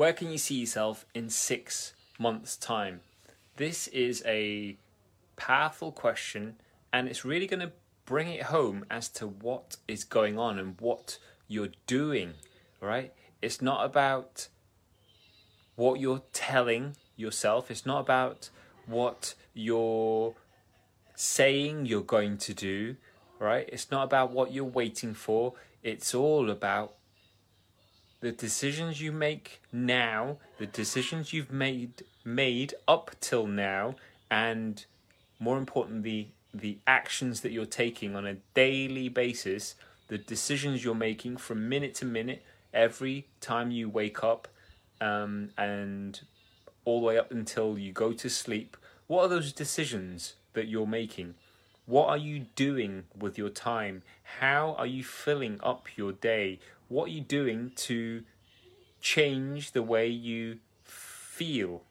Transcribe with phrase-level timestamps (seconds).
[0.00, 3.00] Where can you see yourself in six months' time?
[3.56, 4.78] This is a
[5.36, 6.56] powerful question,
[6.90, 7.72] and it's really going to
[8.06, 11.18] bring it home as to what is going on and what
[11.48, 12.32] you're doing,
[12.80, 13.12] right?
[13.42, 14.48] It's not about
[15.76, 18.48] what you're telling yourself, it's not about
[18.86, 20.34] what you're
[21.14, 22.96] saying you're going to do,
[23.38, 23.68] right?
[23.70, 26.94] It's not about what you're waiting for, it's all about
[28.20, 33.94] the decisions you make now, the decisions you've made made up till now,
[34.30, 34.84] and
[35.38, 39.74] more importantly, the actions that you're taking on a daily basis,
[40.08, 42.42] the decisions you're making from minute to minute,
[42.74, 44.48] every time you wake up,
[45.00, 46.20] um, and
[46.84, 48.76] all the way up until you go to sleep.
[49.06, 51.34] What are those decisions that you're making?
[51.90, 54.04] What are you doing with your time?
[54.38, 56.60] How are you filling up your day?
[56.86, 58.22] What are you doing to
[59.00, 61.82] change the way you feel?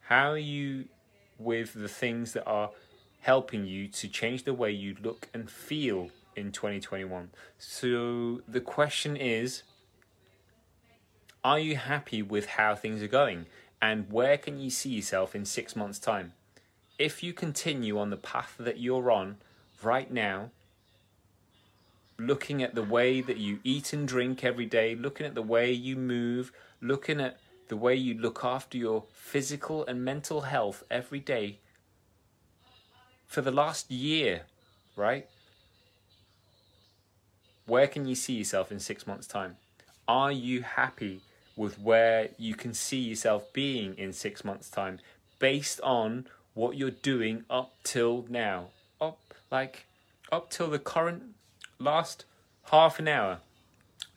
[0.00, 0.88] How are you
[1.38, 2.72] with the things that are
[3.20, 7.30] helping you to change the way you look and feel in 2021?
[7.56, 9.62] So the question is
[11.42, 13.46] Are you happy with how things are going?
[13.80, 16.34] And where can you see yourself in six months' time?
[17.00, 19.38] If you continue on the path that you're on
[19.82, 20.50] right now,
[22.18, 25.72] looking at the way that you eat and drink every day, looking at the way
[25.72, 31.20] you move, looking at the way you look after your physical and mental health every
[31.20, 31.60] day
[33.26, 34.42] for the last year,
[34.94, 35.26] right?
[37.64, 39.56] Where can you see yourself in six months' time?
[40.06, 41.22] Are you happy
[41.56, 44.98] with where you can see yourself being in six months' time
[45.38, 48.68] based on what you're doing up till now?
[49.00, 49.18] Up,
[49.50, 49.86] like,
[50.30, 51.34] up till the current
[51.78, 52.24] last
[52.70, 53.38] half an hour,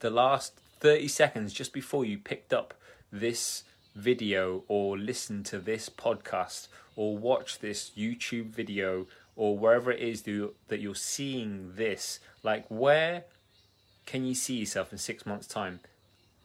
[0.00, 2.74] the last 30 seconds just before you picked up
[3.10, 10.00] this video or listen to this podcast or watch this YouTube video or wherever it
[10.00, 13.24] is that you're seeing this, like where
[14.04, 15.80] can you see yourself in six months' time?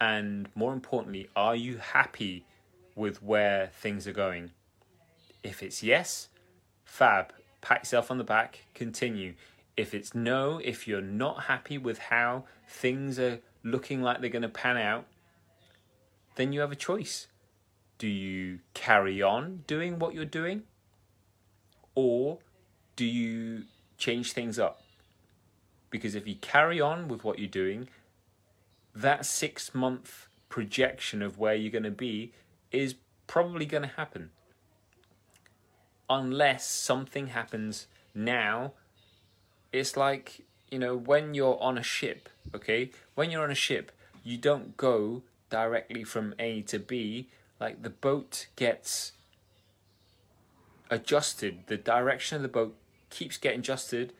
[0.00, 2.44] And more importantly, are you happy
[2.94, 4.50] with where things are going?
[5.44, 6.30] If it's yes,
[6.84, 9.34] fab, pat yourself on the back, continue.
[9.76, 14.42] If it's no, if you're not happy with how things are looking like they're going
[14.42, 15.06] to pan out,
[16.36, 17.26] then you have a choice.
[17.98, 20.62] Do you carry on doing what you're doing?
[21.94, 22.38] Or
[22.96, 23.64] do you
[23.98, 24.82] change things up?
[25.90, 27.88] Because if you carry on with what you're doing,
[28.94, 32.32] that six month projection of where you're going to be
[32.72, 32.94] is
[33.26, 34.30] probably going to happen.
[36.08, 38.72] Unless something happens now
[39.72, 42.90] it's like you know when you're on a ship okay?
[43.14, 43.90] When you're on a ship
[44.22, 47.28] you don't go directly from a to b.
[47.60, 49.12] Like the boat gets
[50.90, 51.66] adjusted.
[51.66, 52.76] The direction of the boat
[53.10, 54.12] keeps getting adjusted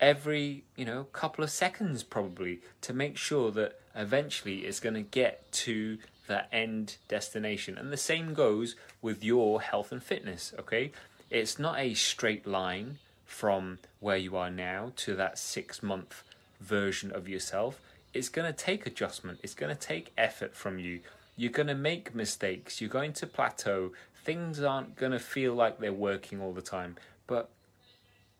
[0.00, 5.02] every you know couple of seconds probably to make sure that eventually it's going to
[5.02, 5.96] get to
[6.26, 10.92] the end destination and the same goes with your health and fitness okay
[11.30, 16.22] it's not a straight line from where you are now to that six month
[16.60, 17.80] version of yourself,
[18.12, 19.40] it's going to take adjustment.
[19.42, 21.00] It's going to take effort from you.
[21.36, 22.80] You're going to make mistakes.
[22.80, 23.92] You're going to plateau.
[24.22, 26.96] Things aren't going to feel like they're working all the time.
[27.26, 27.48] But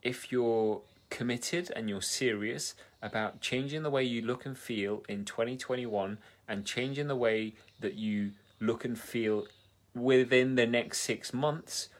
[0.02, 0.82] if you're
[1.22, 6.18] committed and you're serious about changing the way you look and feel in 2021
[6.48, 9.46] and changing the way that you look and feel
[9.94, 11.90] within the next six months,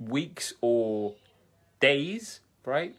[0.00, 1.14] weeks, or
[1.78, 2.96] days, right?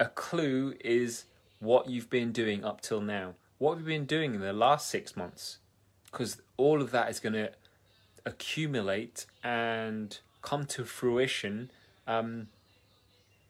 [0.00, 1.26] A clue is
[1.58, 3.34] what you've been doing up till now.
[3.58, 5.58] What have you been doing in the last six months?
[6.10, 7.50] Because all of that is going to
[8.24, 11.70] accumulate and come to fruition
[12.06, 12.48] um,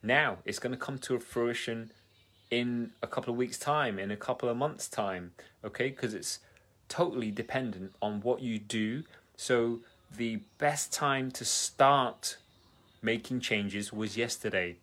[0.02, 0.38] now.
[0.44, 1.90] It's going to come to fruition
[2.50, 5.32] in a couple of weeks' time, in a couple of months' time,
[5.64, 5.88] okay?
[5.88, 6.40] Because it's
[6.88, 9.04] totally dependent on what you do.
[9.36, 9.80] So,
[10.14, 12.36] the best time to start
[13.00, 14.76] making changes was yesterday,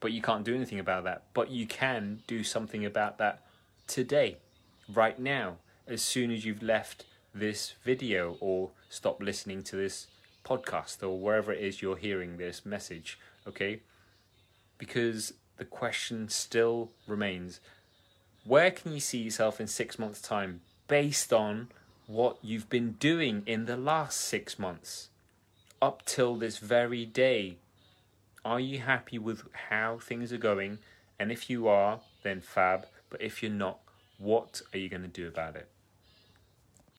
[0.00, 1.24] but you can't do anything about that.
[1.34, 3.42] But you can do something about that
[3.86, 4.38] today,
[4.92, 5.56] right now,
[5.86, 7.04] as soon as you've left
[7.34, 10.06] this video or stop listening to this
[10.44, 13.80] podcast or wherever it is you're hearing this message, okay?
[14.80, 17.60] Because the question still remains
[18.44, 21.68] where can you see yourself in six months' time based on
[22.08, 25.10] what you've been doing in the last six months?
[25.82, 27.56] up till this very day.
[28.44, 30.78] Are you happy with how things are going?
[31.18, 32.86] And if you are, then fab.
[33.08, 33.80] But if you're not,
[34.18, 35.66] What are you going to do about it?